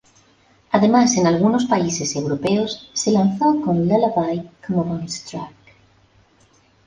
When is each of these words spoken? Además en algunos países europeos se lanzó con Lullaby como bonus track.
Además 0.71 1.15
en 1.17 1.27
algunos 1.27 1.65
países 1.65 2.15
europeos 2.15 2.89
se 2.91 3.11
lanzó 3.11 3.61
con 3.61 3.87
Lullaby 3.87 4.49
como 4.65 4.83
bonus 4.83 5.25
track. 5.25 5.53